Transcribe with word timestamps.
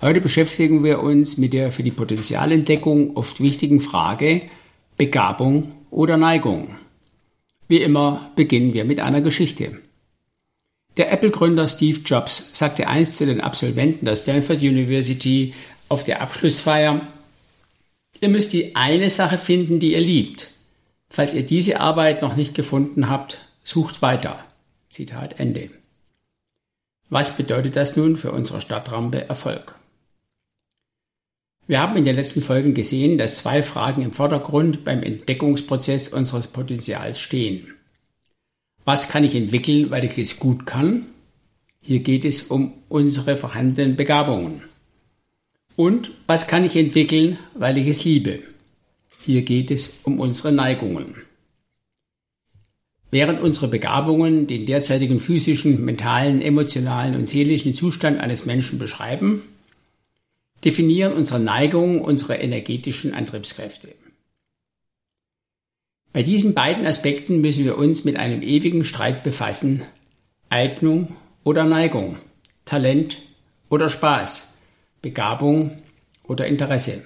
Heute 0.00 0.20
beschäftigen 0.20 0.82
wir 0.84 1.02
uns 1.02 1.38
mit 1.38 1.52
der 1.52 1.72
für 1.72 1.82
die 1.82 1.90
Potenzialentdeckung 1.90 3.16
oft 3.16 3.40
wichtigen 3.40 3.80
Frage 3.80 4.42
Begabung 4.96 5.72
oder 5.90 6.16
Neigung. 6.16 6.76
Wie 7.68 7.82
immer 7.82 8.30
beginnen 8.36 8.74
wir 8.74 8.84
mit 8.84 9.00
einer 9.00 9.20
Geschichte. 9.20 9.80
Der 10.96 11.10
Apple-Gründer 11.10 11.66
Steve 11.66 12.00
Jobs 12.04 12.50
sagte 12.52 12.86
einst 12.86 13.16
zu 13.16 13.26
den 13.26 13.40
Absolventen 13.40 14.04
der 14.04 14.16
Stanford 14.16 14.58
University 14.58 15.54
auf 15.88 16.04
der 16.04 16.20
Abschlussfeier, 16.22 17.00
ihr 18.20 18.28
müsst 18.28 18.52
die 18.52 18.76
eine 18.76 19.10
Sache 19.10 19.38
finden, 19.38 19.80
die 19.80 19.92
ihr 19.94 20.00
liebt. 20.00 20.52
Falls 21.08 21.34
ihr 21.34 21.44
diese 21.44 21.80
Arbeit 21.80 22.22
noch 22.22 22.36
nicht 22.36 22.54
gefunden 22.54 23.08
habt, 23.08 23.38
sucht 23.64 24.02
weiter. 24.02 24.44
Zitat 24.88 25.40
Ende. 25.40 25.70
Was 27.08 27.36
bedeutet 27.36 27.76
das 27.76 27.96
nun 27.96 28.16
für 28.16 28.32
unsere 28.32 28.60
Stadtrampe 28.60 29.28
Erfolg? 29.28 29.74
Wir 31.66 31.80
haben 31.80 31.96
in 31.96 32.04
den 32.04 32.16
letzten 32.16 32.42
Folgen 32.42 32.74
gesehen, 32.74 33.16
dass 33.16 33.38
zwei 33.38 33.62
Fragen 33.62 34.02
im 34.02 34.12
Vordergrund 34.12 34.84
beim 34.84 35.02
Entdeckungsprozess 35.02 36.08
unseres 36.08 36.46
Potenzials 36.46 37.18
stehen. 37.18 37.68
Was 38.84 39.08
kann 39.08 39.24
ich 39.24 39.34
entwickeln, 39.34 39.90
weil 39.90 40.04
ich 40.04 40.18
es 40.18 40.38
gut 40.38 40.66
kann? 40.66 41.06
Hier 41.80 42.00
geht 42.00 42.26
es 42.26 42.42
um 42.42 42.72
unsere 42.90 43.36
vorhandenen 43.36 43.96
Begabungen. 43.96 44.62
Und 45.76 46.10
was 46.26 46.46
kann 46.46 46.64
ich 46.64 46.76
entwickeln, 46.76 47.38
weil 47.54 47.78
ich 47.78 47.86
es 47.88 48.04
liebe? 48.04 48.40
Hier 49.24 49.42
geht 49.42 49.70
es 49.70 50.00
um 50.02 50.20
unsere 50.20 50.52
Neigungen. 50.52 51.14
Während 53.10 53.40
unsere 53.40 53.68
Begabungen 53.68 54.46
den 54.46 54.66
derzeitigen 54.66 55.18
physischen, 55.18 55.82
mentalen, 55.84 56.42
emotionalen 56.42 57.14
und 57.14 57.26
seelischen 57.26 57.72
Zustand 57.72 58.20
eines 58.20 58.44
Menschen 58.44 58.78
beschreiben, 58.78 59.42
definieren 60.64 61.12
unsere 61.12 61.40
Neigungen 61.40 62.00
unsere 62.00 62.36
energetischen 62.36 63.14
Antriebskräfte. 63.14 63.94
Bei 66.12 66.22
diesen 66.22 66.54
beiden 66.54 66.86
Aspekten 66.86 67.40
müssen 67.40 67.64
wir 67.64 67.76
uns 67.76 68.04
mit 68.04 68.16
einem 68.16 68.40
ewigen 68.40 68.84
Streit 68.84 69.24
befassen. 69.24 69.82
Eignung 70.48 71.16
oder 71.42 71.64
Neigung, 71.64 72.18
Talent 72.64 73.18
oder 73.68 73.90
Spaß, 73.90 74.54
Begabung 75.02 75.82
oder 76.22 76.46
Interesse. 76.46 77.02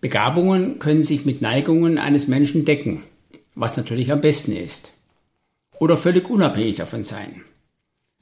Begabungen 0.00 0.78
können 0.78 1.02
sich 1.02 1.24
mit 1.24 1.42
Neigungen 1.42 1.98
eines 1.98 2.28
Menschen 2.28 2.64
decken, 2.64 3.02
was 3.54 3.76
natürlich 3.76 4.12
am 4.12 4.20
besten 4.20 4.52
ist. 4.52 4.94
Oder 5.78 5.96
völlig 5.96 6.30
unabhängig 6.30 6.76
davon 6.76 7.02
sein. 7.02 7.42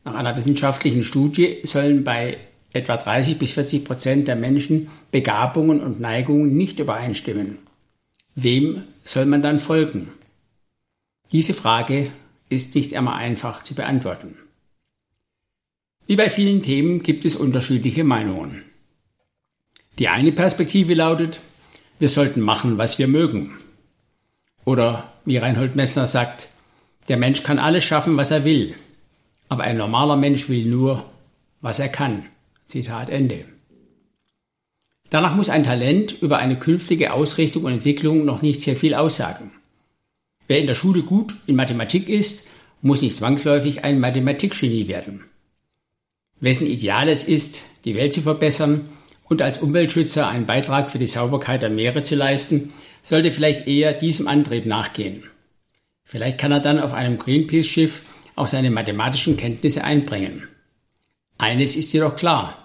Nach 0.05 0.15
einer 0.15 0.37
wissenschaftlichen 0.37 1.03
Studie 1.03 1.59
sollen 1.63 2.05
bei 2.05 2.39
etwa 2.73 2.97
30 2.97 3.39
bis 3.39 3.53
40 3.53 3.85
Prozent 3.85 4.29
der 4.29 4.37
Menschen 4.37 4.89
Begabungen 5.11 5.81
und 5.81 6.01
Neigungen 6.01 6.57
nicht 6.57 6.79
übereinstimmen. 6.79 7.59
Wem 8.35 8.85
soll 9.03 9.27
man 9.27 9.43
dann 9.43 9.61
folgen? 9.61 10.11
Diese 11.33 11.55
Frage 11.55 12.11
ist 12.49 12.75
nicht 12.75 12.93
immer 12.93 13.15
einfach 13.15 13.63
zu 13.63 13.75
beantworten. 13.75 14.37
Wie 16.07 16.17
bei 16.17 16.29
vielen 16.29 16.63
Themen 16.63 17.03
gibt 17.03 17.25
es 17.25 17.37
unterschiedliche 17.37 18.03
Meinungen. 18.03 18.63
Die 19.99 20.09
eine 20.09 20.33
Perspektive 20.33 20.95
lautet, 20.95 21.41
wir 21.99 22.09
sollten 22.09 22.41
machen, 22.41 22.79
was 22.79 22.99
wir 22.99 23.07
mögen. 23.07 23.53
Oder 24.65 25.13
wie 25.25 25.37
Reinhold 25.37 25.77
Messner 25.77 26.07
sagt, 26.07 26.49
der 27.09 27.17
Mensch 27.17 27.43
kann 27.43 27.59
alles 27.59 27.85
schaffen, 27.85 28.17
was 28.17 28.31
er 28.31 28.45
will, 28.45 28.75
aber 29.49 29.65
ein 29.65 29.77
normaler 29.77 30.17
Mensch 30.17 30.49
will 30.49 30.65
nur, 30.65 31.05
was 31.61 31.79
er 31.79 31.89
kann. 31.89 32.27
Zitat 32.71 33.11
Ende. 33.11 33.47
Danach 35.11 35.35
muss 35.35 35.49
ein 35.49 35.65
Talent 35.65 36.23
über 36.23 36.39
eine 36.39 36.57
künftige 36.57 37.13
Ausrichtung 37.13 37.65
und 37.65 37.73
Entwicklung 37.73 38.25
noch 38.25 38.43
nicht 38.43 38.61
sehr 38.61 38.77
viel 38.77 38.95
aussagen. 38.95 39.51
Wer 40.47 40.61
in 40.61 40.69
der 40.69 40.77
Schule 40.77 41.03
gut 41.03 41.35
in 41.49 41.57
Mathematik 41.57 42.09
ist, 42.09 42.49
muss 42.81 43.03
nicht 43.03 43.17
zwangsläufig 43.17 43.83
ein 43.83 43.99
Mathematikgenie 43.99 44.87
werden. 44.87 45.25
Wessen 46.39 46.69
Ideal 46.69 47.09
es 47.09 47.25
ist, 47.25 47.63
die 47.85 47.97
Welt 47.97 48.13
zu 48.13 48.21
verbessern 48.21 48.89
und 49.29 49.43
als 49.43 49.59
Umweltschützer 49.59 50.29
einen 50.29 50.47
Beitrag 50.47 50.91
für 50.91 50.99
die 50.99 51.09
Sauberkeit 51.09 51.63
der 51.63 51.71
Meere 51.71 52.03
zu 52.03 52.15
leisten, 52.15 52.73
sollte 53.03 53.33
vielleicht 53.33 53.67
eher 53.67 53.95
diesem 53.95 54.29
Antrieb 54.29 54.65
nachgehen. 54.65 55.25
Vielleicht 56.05 56.39
kann 56.39 56.53
er 56.53 56.61
dann 56.61 56.79
auf 56.79 56.93
einem 56.93 57.19
Greenpeace-Schiff 57.19 58.03
auch 58.37 58.47
seine 58.47 58.71
mathematischen 58.71 59.37
Kenntnisse 59.37 59.83
einbringen. 59.83 60.47
Eines 61.37 61.75
ist 61.75 61.93
jedoch 61.93 62.17
klar. 62.17 62.60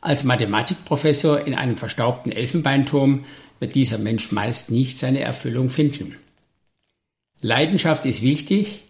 Als 0.00 0.24
Mathematikprofessor 0.24 1.46
in 1.46 1.54
einem 1.54 1.76
verstaubten 1.76 2.32
Elfenbeinturm 2.32 3.24
wird 3.58 3.74
dieser 3.74 3.98
Mensch 3.98 4.32
meist 4.32 4.70
nicht 4.70 4.96
seine 4.96 5.20
Erfüllung 5.20 5.68
finden. 5.68 6.16
Leidenschaft 7.42 8.06
ist 8.06 8.22
wichtig, 8.22 8.82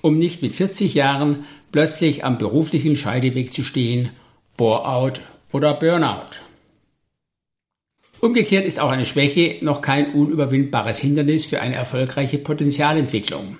um 0.00 0.18
nicht 0.18 0.42
mit 0.42 0.54
40 0.54 0.94
Jahren 0.94 1.44
plötzlich 1.72 2.24
am 2.24 2.38
beruflichen 2.38 2.96
Scheideweg 2.96 3.52
zu 3.52 3.62
stehen, 3.62 4.10
Bore-out 4.56 5.20
oder 5.52 5.74
Burnout. 5.74 6.38
Umgekehrt 8.20 8.64
ist 8.64 8.80
auch 8.80 8.90
eine 8.90 9.04
Schwäche 9.04 9.58
noch 9.62 9.82
kein 9.82 10.14
unüberwindbares 10.14 10.98
Hindernis 10.98 11.44
für 11.44 11.60
eine 11.60 11.74
erfolgreiche 11.74 12.38
Potenzialentwicklung. 12.38 13.58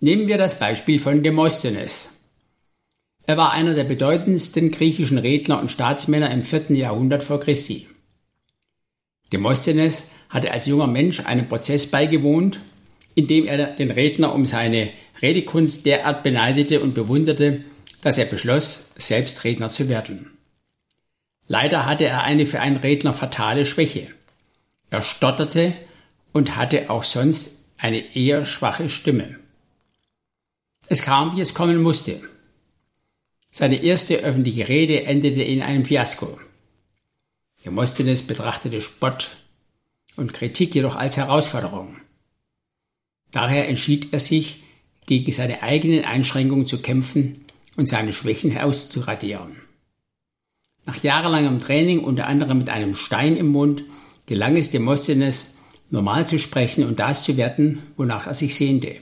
Nehmen 0.00 0.26
wir 0.26 0.38
das 0.38 0.58
Beispiel 0.58 0.98
von 0.98 1.22
Demosthenes. 1.22 2.15
Er 3.26 3.36
war 3.36 3.52
einer 3.52 3.74
der 3.74 3.84
bedeutendsten 3.84 4.70
griechischen 4.70 5.18
Redner 5.18 5.60
und 5.60 5.70
Staatsmänner 5.70 6.30
im 6.30 6.44
vierten 6.44 6.76
Jahrhundert 6.76 7.24
vor 7.24 7.40
Christi. 7.40 7.88
Demosthenes 9.32 10.10
hatte 10.28 10.52
als 10.52 10.66
junger 10.66 10.86
Mensch 10.86 11.20
einem 11.20 11.48
Prozess 11.48 11.90
beigewohnt, 11.90 12.60
in 13.16 13.26
dem 13.26 13.46
er 13.46 13.66
den 13.66 13.90
Redner 13.90 14.32
um 14.32 14.46
seine 14.46 14.90
Redekunst 15.20 15.86
derart 15.86 16.22
beneidete 16.22 16.80
und 16.80 16.94
bewunderte, 16.94 17.64
dass 18.02 18.18
er 18.18 18.26
beschloss, 18.26 18.94
selbst 18.96 19.42
Redner 19.42 19.70
zu 19.70 19.88
werden. 19.88 20.30
Leider 21.48 21.86
hatte 21.86 22.04
er 22.04 22.22
eine 22.22 22.46
für 22.46 22.60
einen 22.60 22.76
Redner 22.76 23.12
fatale 23.12 23.66
Schwäche. 23.66 24.08
Er 24.90 25.02
stotterte 25.02 25.72
und 26.32 26.56
hatte 26.56 26.90
auch 26.90 27.02
sonst 27.02 27.64
eine 27.78 28.14
eher 28.14 28.44
schwache 28.44 28.88
Stimme. 28.88 29.36
Es 30.88 31.02
kam, 31.02 31.36
wie 31.36 31.40
es 31.40 31.54
kommen 31.54 31.82
musste. 31.82 32.20
Seine 33.58 33.82
erste 33.82 34.16
öffentliche 34.18 34.68
Rede 34.68 35.04
endete 35.04 35.42
in 35.42 35.62
einem 35.62 35.86
Fiasko. 35.86 36.38
Demosthenes 37.64 38.22
betrachtete 38.22 38.82
Spott 38.82 39.30
und 40.14 40.34
Kritik 40.34 40.74
jedoch 40.74 40.94
als 40.94 41.16
Herausforderung. 41.16 41.96
Daher 43.30 43.66
entschied 43.66 44.12
er 44.12 44.20
sich, 44.20 44.62
gegen 45.06 45.32
seine 45.32 45.62
eigenen 45.62 46.04
Einschränkungen 46.04 46.66
zu 46.66 46.82
kämpfen 46.82 47.46
und 47.76 47.88
seine 47.88 48.12
Schwächen 48.12 48.58
auszuradieren. 48.58 49.56
Nach 50.84 51.02
jahrelangem 51.02 51.58
Training, 51.58 52.00
unter 52.00 52.26
anderem 52.26 52.58
mit 52.58 52.68
einem 52.68 52.94
Stein 52.94 53.38
im 53.38 53.48
Mund, 53.48 53.84
gelang 54.26 54.58
es 54.58 54.70
Demosthenes, 54.70 55.56
normal 55.88 56.28
zu 56.28 56.38
sprechen 56.38 56.84
und 56.84 56.98
das 56.98 57.24
zu 57.24 57.38
werden, 57.38 57.84
wonach 57.96 58.26
er 58.26 58.34
sich 58.34 58.54
sehnte, 58.54 58.96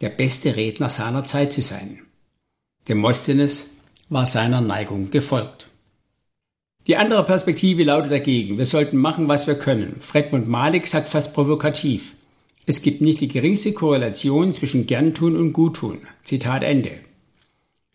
der 0.00 0.10
beste 0.10 0.54
Redner 0.54 0.88
seiner 0.88 1.24
Zeit 1.24 1.52
zu 1.52 1.62
sein. 1.62 1.98
Demosthenes 2.88 3.72
war 4.12 4.26
seiner 4.26 4.60
Neigung 4.60 5.10
gefolgt. 5.10 5.68
Die 6.86 6.96
andere 6.96 7.24
Perspektive 7.24 7.84
lautet 7.84 8.12
dagegen, 8.12 8.58
wir 8.58 8.66
sollten 8.66 8.98
machen, 8.98 9.26
was 9.28 9.46
wir 9.46 9.54
können. 9.54 9.96
Fredmund 10.00 10.48
Malik 10.48 10.86
sagt 10.86 11.08
fast 11.08 11.32
provokativ, 11.32 12.14
es 12.66 12.82
gibt 12.82 13.00
nicht 13.00 13.20
die 13.20 13.28
geringste 13.28 13.72
Korrelation 13.72 14.52
zwischen 14.52 14.86
Gerntun 14.86 15.36
und 15.36 15.52
Guttun. 15.52 15.98
Zitat 16.24 16.62
Ende. 16.62 16.92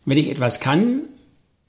Wenn 0.06 0.18
ich 0.18 0.30
etwas 0.30 0.60
kann, 0.60 1.04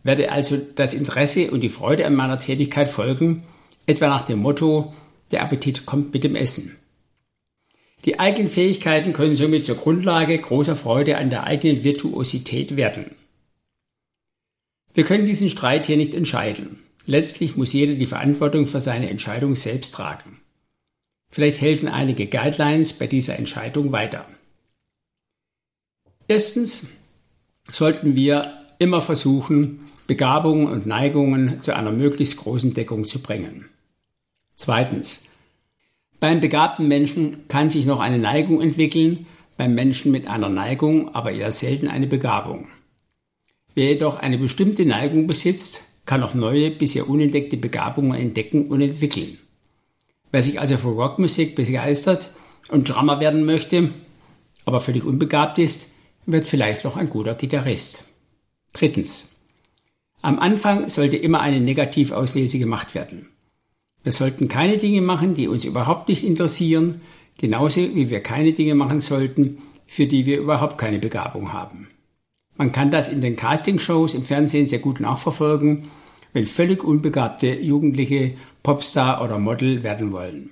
werde 0.03 0.33
also 0.33 0.57
das 0.57 0.95
Interesse 0.95 1.51
und 1.51 1.61
die 1.61 1.69
Freude 1.69 2.07
an 2.07 2.15
meiner 2.15 2.39
Tätigkeit 2.39 2.89
folgen, 2.89 3.43
etwa 3.87 4.09
nach 4.09 4.23
dem 4.23 4.39
Motto, 4.39 4.95
der 5.31 5.43
Appetit 5.43 5.85
kommt 5.85 6.15
mit 6.15 6.25
dem 6.25 6.35
Essen. 6.35 6.77
Die 8.05 8.19
eigenen 8.19 8.49
Fähigkeiten 8.49 9.13
können 9.13 9.37
somit 9.37 9.67
zur 9.67 9.77
Grundlage 9.77 10.39
großer 10.39 10.77
Freude 10.77 11.19
an 11.19 11.31
der 11.31 11.45
eigenen 11.45 11.85
Virtuosität 11.85 12.77
werden. 12.77 13.11
Wir 14.99 15.05
können 15.05 15.27
diesen 15.27 15.49
Streit 15.49 15.87
hier 15.87 15.97
nicht 15.97 16.13
entscheiden. 16.13 16.81
Letztlich 17.07 17.57
muss 17.57 17.73
jeder 17.73 17.95
die 17.95 18.09
Verantwortung 18.09 18.67
für 18.67 18.81
seine 18.81 19.09
Entscheidung 19.09 19.55
selbst 19.55 19.95
tragen. 19.95 20.41
Vielleicht 21.31 21.61
helfen 21.61 21.89
einige 21.89 22.27
Guidelines 22.27 22.95
bei 22.95 23.07
dieser 23.07 23.39
Entscheidung 23.39 23.93
weiter. 23.93 24.27
Erstens 26.27 26.89
sollten 27.71 28.17
wir 28.17 28.67
immer 28.81 29.01
versuchen, 29.01 29.85
Begabungen 30.09 30.67
und 30.67 30.87
Neigungen 30.87 31.63
zu 31.63 31.77
einer 31.77 31.93
möglichst 31.93 32.39
großen 32.39 32.75
Deckung 32.75 33.05
zu 33.05 33.21
bringen. 33.21 33.67
Zweitens. 34.57 35.27
Beim 36.19 36.41
begabten 36.41 36.89
Menschen 36.89 37.47
kann 37.47 37.71
sich 37.71 37.87
noch 37.87 38.01
eine 38.01 38.19
Neigung 38.19 38.61
entwickeln, 38.61 39.27
beim 39.57 39.77
Menschen 39.77 40.11
mit 40.11 40.27
einer 40.27 40.49
Neigung 40.49 41.15
aber 41.15 41.31
eher 41.31 41.53
selten 41.53 41.87
eine 41.87 42.09
Begabung. 42.09 42.67
Wer 43.79 43.91
jedoch 43.91 44.19
eine 44.19 44.39
bestimmte 44.39 44.85
Neigung 44.85 45.29
besitzt, 45.29 45.85
kann 46.05 46.25
auch 46.25 46.35
neue, 46.35 46.73
bisher 46.73 47.09
unentdeckte 47.09 47.57
Begabungen 47.57 48.21
entdecken 48.21 48.67
und 48.67 48.81
entwickeln. 48.81 49.39
Wer 50.33 50.43
sich 50.43 50.59
also 50.59 50.77
für 50.77 50.89
Rockmusik 50.89 51.55
begeistert 51.55 52.33
und 52.73 52.89
Drummer 52.89 53.21
werden 53.21 53.45
möchte, 53.45 53.91
aber 54.65 54.81
völlig 54.81 55.05
unbegabt 55.05 55.61
ist, 55.61 55.93
wird 56.27 56.49
vielleicht 56.49 56.85
noch 56.85 56.97
ein 56.97 57.09
guter 57.09 57.37
Gitarrist. 57.37 58.09
Drittens. 58.73 59.37
Am 60.23 60.41
Anfang 60.41 60.89
sollte 60.89 61.17
immer 61.17 61.39
eine 61.41 61.61
Negativauslese 61.61 62.59
gemacht 62.59 62.97
werden. 62.97 63.29
Wir 64.03 64.11
sollten 64.11 64.49
keine 64.49 64.77
Dinge 64.77 65.03
machen, 65.03 65.35
die 65.35 65.47
uns 65.47 65.65
überhaupt 65.65 66.09
nicht 66.09 66.25
interessieren, 66.25 67.01
genauso 67.39 67.95
wie 67.95 68.11
wir 68.11 68.25
keine 68.25 68.55
Dinge 68.55 68.75
machen 68.75 68.99
sollten, 68.99 69.59
für 69.87 70.09
die 70.09 70.27
wir 70.27 70.41
überhaupt 70.41 70.79
keine 70.79 70.99
Begabung 70.99 71.53
haben. 71.53 71.87
Man 72.59 72.73
kann 72.73 72.91
das 72.91 73.09
in 73.09 73.21
den 73.21 73.37
Castingshows 73.37 74.15
im 74.15 74.25
Fernsehen 74.25 74.67
sehr 74.67 74.81
gut 74.81 75.01
nachverfolgen, 75.01 75.85
wenn 76.33 76.45
völlig 76.45 76.85
unbegabte 76.85 77.55
Jugendliche 77.55 78.35
Popstar 78.63 79.23
oder 79.23 79.39
Model 79.39 79.85
werden 79.85 80.13
wollen. 80.13 80.51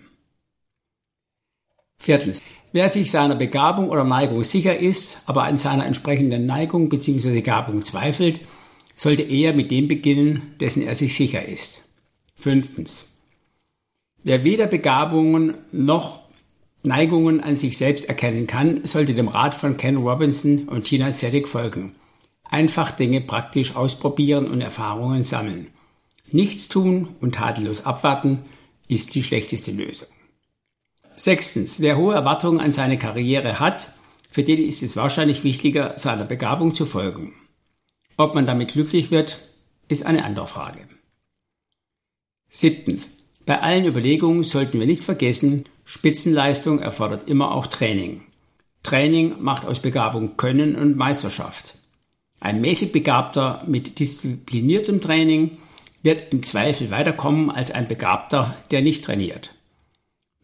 Viertens. 1.98 2.42
Wer 2.72 2.88
sich 2.88 3.10
seiner 3.10 3.34
Begabung 3.34 3.90
oder 3.90 4.04
Neigung 4.04 4.44
sicher 4.44 4.78
ist, 4.78 5.22
aber 5.26 5.44
an 5.44 5.58
seiner 5.58 5.86
entsprechenden 5.86 6.46
Neigung 6.46 6.88
bzw. 6.88 7.32
Begabung 7.32 7.84
zweifelt, 7.84 8.40
sollte 8.94 9.22
eher 9.22 9.52
mit 9.52 9.70
dem 9.70 9.88
beginnen, 9.88 10.54
dessen 10.60 10.82
er 10.82 10.94
sich 10.94 11.16
sicher 11.16 11.46
ist. 11.46 11.82
Fünftens. 12.36 13.10
Wer 14.22 14.44
weder 14.44 14.66
Begabungen 14.66 15.54
noch 15.72 16.25
Neigungen 16.86 17.40
an 17.40 17.56
sich 17.56 17.76
selbst 17.76 18.08
erkennen 18.08 18.46
kann, 18.46 18.84
sollte 18.84 19.14
dem 19.14 19.28
Rat 19.28 19.54
von 19.54 19.76
Ken 19.76 19.96
Robinson 19.96 20.68
und 20.68 20.84
Tina 20.84 21.12
Selig 21.12 21.48
folgen. 21.48 21.94
Einfach 22.44 22.90
Dinge 22.90 23.20
praktisch 23.20 23.76
ausprobieren 23.76 24.48
und 24.48 24.60
Erfahrungen 24.60 25.22
sammeln. 25.22 25.68
Nichts 26.30 26.68
tun 26.68 27.08
und 27.20 27.34
tadellos 27.34 27.84
abwarten 27.84 28.42
ist 28.88 29.14
die 29.14 29.22
schlechteste 29.22 29.72
Lösung. 29.72 30.08
Sechstens, 31.14 31.80
wer 31.80 31.96
hohe 31.96 32.14
Erwartungen 32.14 32.60
an 32.60 32.72
seine 32.72 32.98
Karriere 32.98 33.58
hat, 33.58 33.94
für 34.30 34.42
den 34.42 34.62
ist 34.62 34.82
es 34.82 34.96
wahrscheinlich 34.96 35.44
wichtiger, 35.44 35.96
seiner 35.96 36.24
Begabung 36.24 36.74
zu 36.74 36.84
folgen. 36.84 37.32
Ob 38.16 38.34
man 38.34 38.46
damit 38.46 38.72
glücklich 38.72 39.10
wird, 39.10 39.48
ist 39.88 40.04
eine 40.04 40.24
andere 40.24 40.46
Frage. 40.46 40.80
Siebtens, 42.48 43.18
bei 43.44 43.60
allen 43.60 43.86
Überlegungen 43.86 44.42
sollten 44.42 44.80
wir 44.80 44.86
nicht 44.86 45.04
vergessen, 45.04 45.64
Spitzenleistung 45.88 46.80
erfordert 46.80 47.28
immer 47.28 47.52
auch 47.52 47.68
Training. 47.68 48.22
Training 48.82 49.40
macht 49.40 49.64
aus 49.64 49.78
Begabung 49.78 50.36
Können 50.36 50.74
und 50.74 50.96
Meisterschaft. 50.96 51.78
Ein 52.40 52.60
mäßig 52.60 52.90
Begabter 52.90 53.62
mit 53.68 54.00
diszipliniertem 54.00 55.00
Training 55.00 55.58
wird 56.02 56.32
im 56.32 56.42
Zweifel 56.42 56.90
weiterkommen 56.90 57.52
als 57.52 57.70
ein 57.70 57.86
Begabter, 57.86 58.52
der 58.72 58.82
nicht 58.82 59.04
trainiert. 59.04 59.54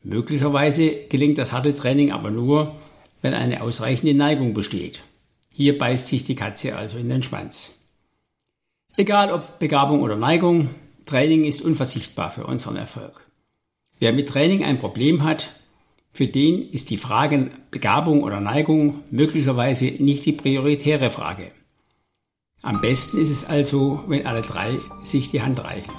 Möglicherweise 0.04 1.06
gelingt 1.08 1.38
das 1.38 1.52
harte 1.52 1.74
Training 1.74 2.12
aber 2.12 2.30
nur, 2.30 2.76
wenn 3.20 3.34
eine 3.34 3.62
ausreichende 3.62 4.14
Neigung 4.14 4.54
besteht. 4.54 5.02
Hier 5.52 5.76
beißt 5.76 6.06
sich 6.06 6.22
die 6.22 6.36
Katze 6.36 6.76
also 6.76 6.98
in 6.98 7.08
den 7.08 7.24
Schwanz. 7.24 7.80
Egal 8.96 9.32
ob 9.32 9.58
Begabung 9.58 10.02
oder 10.02 10.14
Neigung, 10.14 10.70
Training 11.04 11.42
ist 11.44 11.62
unverzichtbar 11.62 12.30
für 12.30 12.46
unseren 12.46 12.76
Erfolg. 12.76 13.26
Wer 14.02 14.12
mit 14.12 14.28
Training 14.28 14.64
ein 14.64 14.80
Problem 14.80 15.22
hat, 15.22 15.50
für 16.12 16.26
den 16.26 16.68
ist 16.72 16.90
die 16.90 16.96
Frage 16.96 17.52
Begabung 17.70 18.24
oder 18.24 18.40
Neigung 18.40 19.04
möglicherweise 19.12 19.84
nicht 20.02 20.26
die 20.26 20.32
prioritäre 20.32 21.08
Frage. 21.08 21.52
Am 22.62 22.80
besten 22.80 23.20
ist 23.20 23.30
es 23.30 23.44
also, 23.44 24.02
wenn 24.08 24.26
alle 24.26 24.40
drei 24.40 24.80
sich 25.04 25.30
die 25.30 25.40
Hand 25.40 25.62
reichen. 25.62 25.92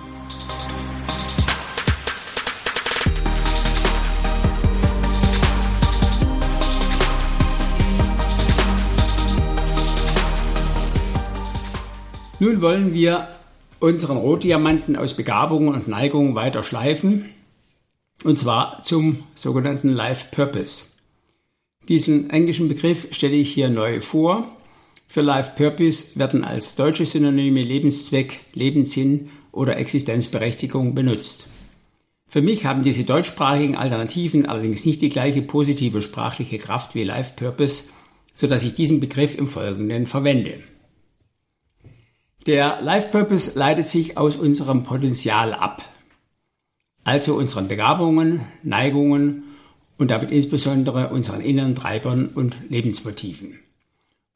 Nun 12.40 12.60
wollen 12.60 12.94
wir 12.94 13.30
unseren 13.80 14.18
Rotdiamanten 14.18 14.98
aus 14.98 15.16
Begabungen 15.16 15.74
und 15.74 15.88
Neigungen 15.88 16.36
weiter 16.36 16.66
schleifen, 16.66 17.30
und 18.24 18.40
zwar 18.40 18.82
zum 18.84 19.24
sogenannten 19.36 19.90
Life 19.90 20.28
Purpose. 20.32 20.86
Diesen 21.90 22.30
englischen 22.30 22.70
Begriff 22.70 23.08
stelle 23.12 23.36
ich 23.36 23.54
hier 23.54 23.70
neu 23.70 24.00
vor. 24.00 24.48
Für 25.08 25.22
Life 25.22 25.54
Purpose 25.56 26.18
werden 26.18 26.44
als 26.44 26.76
deutsche 26.76 27.06
Synonyme 27.06 27.62
Lebenszweck, 27.62 28.40
Lebenssinn 28.54 29.30
oder 29.52 29.78
Existenzberechtigung 29.78 30.96
benutzt. 30.96 31.48
Für 32.28 32.42
mich 32.42 32.66
haben 32.66 32.82
diese 32.82 33.04
deutschsprachigen 33.04 33.76
Alternativen 33.76 34.48
allerdings 34.48 34.86
nicht 34.86 35.02
die 35.02 35.10
gleiche 35.10 35.42
positive 35.44 36.02
sprachliche 36.02 36.58
Kraft 36.58 36.96
wie 36.96 37.04
Life 37.04 37.34
Purpose, 37.36 37.90
sodass 38.34 38.64
ich 38.64 38.74
diesen 38.74 39.00
Begriff 39.00 39.38
im 39.38 39.46
Folgenden 39.46 40.08
verwende. 40.08 40.64
Der 42.48 42.82
Life 42.82 43.10
Purpose 43.10 43.58
leitet 43.58 43.88
sich 43.88 44.18
aus 44.18 44.36
unserem 44.36 44.84
Potenzial 44.84 45.54
ab, 45.54 45.84
also 47.04 47.36
unseren 47.36 47.68
Begabungen, 47.68 48.42
Neigungen 48.64 49.44
und 49.98 50.12
damit 50.12 50.32
insbesondere 50.32 51.10
unseren 51.10 51.42
inneren 51.42 51.76
Treibern 51.76 52.28
und 52.28 52.58
Lebensmotiven. 52.70 53.60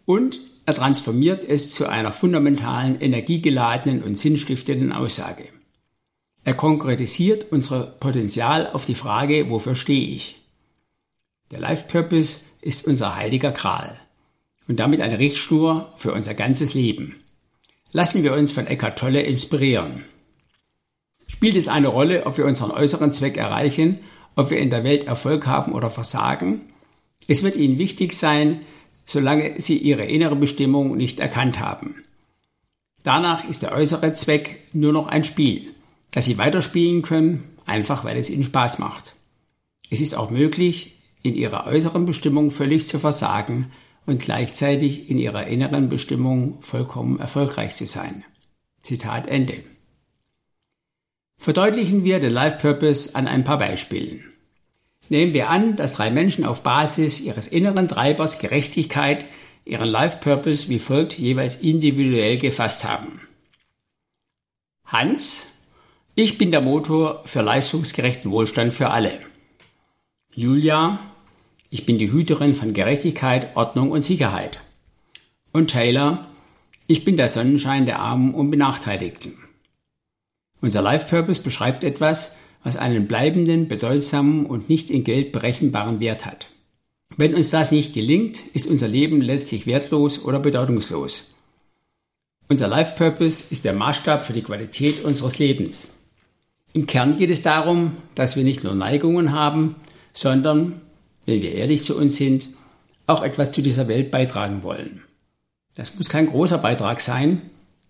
Und 0.05 0.39
er 0.65 0.73
transformiert 0.73 1.43
es 1.43 1.71
zu 1.71 1.87
einer 1.87 2.11
fundamentalen, 2.11 2.99
energiegeladenen 2.99 4.03
und 4.03 4.18
sinnstiftenden 4.18 4.92
Aussage. 4.92 5.45
Er 6.44 6.53
konkretisiert 6.53 7.47
unser 7.51 7.81
Potenzial 7.81 8.68
auf 8.68 8.85
die 8.85 8.95
Frage, 8.95 9.49
wofür 9.49 9.75
stehe 9.75 10.07
ich? 10.07 10.42
Der 11.51 11.59
Life 11.59 11.87
Purpose 11.87 12.42
ist 12.61 12.87
unser 12.87 13.15
heiliger 13.15 13.51
Gral 13.51 13.97
und 14.68 14.80
damit 14.80 15.01
eine 15.01 15.19
Richtschnur 15.19 15.92
für 15.95 16.13
unser 16.13 16.33
ganzes 16.33 16.73
Leben. 16.73 17.15
Lassen 17.92 18.23
wir 18.23 18.33
uns 18.33 18.51
von 18.51 18.68
Eckhart 18.68 18.99
Tolle 18.99 19.21
inspirieren. 19.21 20.03
Spielt 21.27 21.55
es 21.55 21.67
eine 21.67 21.87
Rolle, 21.89 22.25
ob 22.25 22.37
wir 22.37 22.45
unseren 22.45 22.71
äußeren 22.71 23.11
Zweck 23.11 23.37
erreichen, 23.37 23.99
ob 24.35 24.49
wir 24.49 24.57
in 24.57 24.69
der 24.69 24.83
Welt 24.83 25.05
Erfolg 25.05 25.45
haben 25.45 25.73
oder 25.73 25.89
versagen? 25.89 26.61
Es 27.27 27.43
wird 27.43 27.55
Ihnen 27.55 27.77
wichtig 27.77 28.13
sein, 28.13 28.61
solange 29.05 29.59
Sie 29.61 29.77
Ihre 29.77 30.05
innere 30.05 30.35
Bestimmung 30.35 30.97
nicht 30.97 31.19
erkannt 31.19 31.59
haben. 31.59 31.95
Danach 33.03 33.47
ist 33.47 33.61
der 33.61 33.73
äußere 33.73 34.13
Zweck 34.13 34.63
nur 34.73 34.93
noch 34.93 35.07
ein 35.07 35.23
Spiel, 35.23 35.71
das 36.11 36.25
Sie 36.25 36.37
weiterspielen 36.37 37.01
können, 37.01 37.43
einfach 37.65 38.03
weil 38.03 38.17
es 38.17 38.29
Ihnen 38.29 38.43
Spaß 38.43 38.79
macht. 38.79 39.15
Es 39.89 40.01
ist 40.01 40.15
auch 40.15 40.29
möglich, 40.29 40.97
in 41.23 41.35
Ihrer 41.35 41.67
äußeren 41.67 42.05
Bestimmung 42.05 42.51
völlig 42.51 42.87
zu 42.87 42.99
versagen 42.99 43.71
und 44.07 44.21
gleichzeitig 44.21 45.11
in 45.11 45.19
ihrer 45.19 45.45
inneren 45.45 45.89
Bestimmung 45.89 46.57
vollkommen 46.61 47.19
erfolgreich 47.19 47.75
zu 47.75 47.85
sein. 47.85 48.23
Zitat 48.81 49.27
Ende. 49.27 49.61
Verdeutlichen 51.37 52.03
wir 52.03 52.19
den 52.19 52.33
Life 52.33 52.59
Purpose 52.59 53.15
an 53.15 53.27
ein 53.27 53.44
paar 53.44 53.57
Beispielen. 53.57 54.23
Nehmen 55.09 55.33
wir 55.33 55.49
an, 55.49 55.75
dass 55.75 55.94
drei 55.94 56.11
Menschen 56.11 56.44
auf 56.44 56.63
Basis 56.63 57.21
ihres 57.21 57.47
inneren 57.47 57.87
Treibers 57.87 58.39
Gerechtigkeit 58.39 59.25
ihren 59.63 59.87
Life 59.87 60.17
Purpose 60.21 60.69
wie 60.69 60.79
folgt 60.79 61.17
jeweils 61.17 61.56
individuell 61.56 62.37
gefasst 62.37 62.83
haben. 62.83 63.21
Hans, 64.85 65.47
ich 66.15 66.37
bin 66.37 66.51
der 66.51 66.61
Motor 66.61 67.21
für 67.25 67.41
leistungsgerechten 67.41 68.31
Wohlstand 68.31 68.73
für 68.73 68.89
alle. 68.89 69.19
Julia, 70.33 70.99
ich 71.69 71.85
bin 71.85 71.97
die 71.97 72.11
Hüterin 72.11 72.56
von 72.56 72.73
Gerechtigkeit, 72.73 73.56
Ordnung 73.56 73.91
und 73.91 74.01
Sicherheit. 74.01 74.61
Und 75.51 75.71
Taylor, 75.71 76.27
ich 76.87 77.03
bin 77.03 77.17
der 77.17 77.27
Sonnenschein 77.27 77.85
der 77.85 77.99
Armen 77.99 78.33
und 78.33 78.49
Benachteiligten. 78.49 79.46
Unser 80.61 80.81
Life 80.81 81.07
Purpose 81.09 81.42
beschreibt 81.42 81.83
etwas, 81.83 82.37
was 82.64 82.78
einen 82.78 83.07
bleibenden, 83.07 83.68
bedeutsamen 83.68 84.45
und 84.45 84.69
nicht 84.69 84.90
in 84.90 85.04
Geld 85.04 85.31
berechenbaren 85.31 85.99
Wert 85.99 86.26
hat. 86.26 86.47
Wenn 87.16 87.35
uns 87.35 87.52
das 87.52 87.71
nicht 87.71 87.94
gelingt, 87.94 88.40
ist 88.54 88.68
unser 88.68 88.87
Leben 88.87 89.21
letztlich 89.21 89.66
wertlos 89.66 90.23
oder 90.23 90.40
bedeutungslos. 90.40 91.35
Unser 92.49 92.68
Life 92.68 92.95
Purpose 92.95 93.45
ist 93.52 93.66
der 93.66 93.73
Maßstab 93.73 94.21
für 94.21 94.33
die 94.33 94.42
Qualität 94.42 95.04
unseres 95.04 95.40
Lebens. 95.40 95.95
Im 96.73 96.85
Kern 96.85 97.18
geht 97.18 97.31
es 97.31 97.42
darum, 97.42 97.97
dass 98.16 98.35
wir 98.35 98.44
nicht 98.44 98.64
nur 98.64 98.76
Neigungen 98.76 99.31
haben, 99.31 99.76
sondern, 100.14 100.81
wenn 101.26 101.42
wir 101.42 101.54
ehrlich 101.54 101.83
zu 101.83 101.97
uns 101.97 102.18
sind, 102.18 102.49
auch 103.06 103.23
etwas 103.23 103.52
zu 103.52 103.61
dieser 103.61 103.87
Welt 103.87 104.11
beitragen 104.11 104.64
wollen. 104.64 105.04
Das 105.76 105.95
muss 105.95 106.09
kein 106.09 106.28
großer 106.28 106.57
Beitrag 106.57 107.02
sein, 107.02 107.42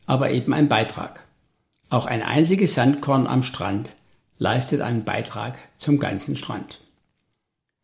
aber 0.06 0.32
eben 0.32 0.54
ein 0.54 0.68
Beitrag. 0.68 1.27
Auch 1.90 2.06
ein 2.06 2.22
einziges 2.22 2.76
Sandkorn 2.76 3.28
am 3.28 3.44
Strand 3.44 3.90
leistet 4.38 4.82
einen 4.82 5.06
Beitrag 5.06 5.58
zum 5.78 6.00
ganzen 6.00 6.36
Strand. 6.36 6.82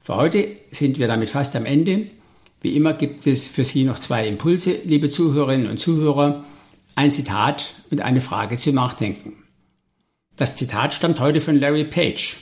Für 0.02 0.16
heute 0.16 0.48
sind 0.72 1.00
wir 1.00 1.08
damit 1.08 1.30
fast 1.30 1.56
am 1.56 1.66
Ende. 1.66 2.08
Wie 2.62 2.76
immer 2.76 2.94
gibt 2.94 3.26
es 3.28 3.48
für 3.48 3.64
Sie 3.64 3.86
noch 3.86 4.00
zwei 4.00 4.28
Impulse, 4.28 4.76
liebe 4.84 5.10
Zuhörerinnen 5.10 5.70
und 5.70 5.80
Zuhörer, 5.80 6.44
ein 6.96 7.12
Zitat 7.12 7.74
und 7.90 8.02
eine 8.02 8.20
Frage 8.20 8.58
zum 8.58 8.76
Nachdenken. 8.76 9.38
Das 10.36 10.56
Zitat 10.56 10.94
stammt 10.94 11.20
heute 11.20 11.40
von 11.40 11.60
Larry 11.60 11.86
Page. 11.86 12.38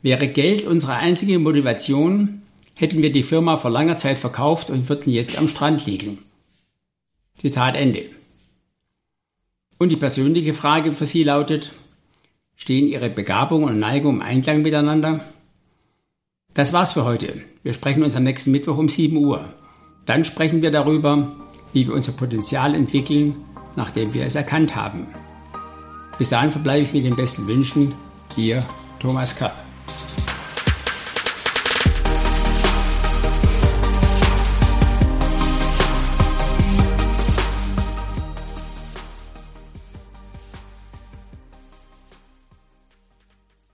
Wäre 0.00 0.28
Geld 0.28 0.66
unsere 0.66 0.94
einzige 0.94 1.38
Motivation, 1.38 2.42
hätten 2.74 3.02
wir 3.02 3.12
die 3.12 3.22
Firma 3.22 3.56
vor 3.56 3.70
langer 3.70 3.96
Zeit 3.96 4.18
verkauft 4.18 4.70
und 4.70 4.88
würden 4.88 5.12
jetzt 5.12 5.36
am 5.36 5.48
Strand 5.48 5.86
liegen. 5.86 6.18
Zitat 7.38 7.76
Ende. 7.76 8.06
Und 9.82 9.88
die 9.88 9.96
persönliche 9.96 10.54
Frage 10.54 10.92
für 10.92 11.06
Sie 11.06 11.24
lautet, 11.24 11.72
stehen 12.54 12.86
Ihre 12.86 13.10
Begabung 13.10 13.64
und 13.64 13.80
Neigung 13.80 14.18
im 14.18 14.22
Einklang 14.22 14.62
miteinander? 14.62 15.24
Das 16.54 16.72
war's 16.72 16.92
für 16.92 17.04
heute. 17.04 17.42
Wir 17.64 17.72
sprechen 17.72 18.04
uns 18.04 18.14
am 18.14 18.22
nächsten 18.22 18.52
Mittwoch 18.52 18.78
um 18.78 18.88
7 18.88 19.16
Uhr. 19.16 19.44
Dann 20.06 20.24
sprechen 20.24 20.62
wir 20.62 20.70
darüber, 20.70 21.32
wie 21.72 21.88
wir 21.88 21.94
unser 21.96 22.12
Potenzial 22.12 22.76
entwickeln, 22.76 23.34
nachdem 23.74 24.14
wir 24.14 24.24
es 24.24 24.36
erkannt 24.36 24.76
haben. 24.76 25.08
Bis 26.16 26.28
dahin 26.28 26.52
verbleibe 26.52 26.84
ich 26.84 26.92
mit 26.92 27.04
den 27.04 27.16
besten 27.16 27.48
Wünschen. 27.48 27.92
Ihr 28.36 28.64
Thomas 29.00 29.34
K. 29.34 29.50